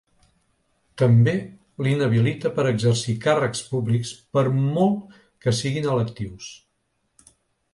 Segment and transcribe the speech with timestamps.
[1.01, 1.33] També
[1.87, 6.49] l’inhabilita per exercir càrrecs públics ‘per molt que siguin electius’.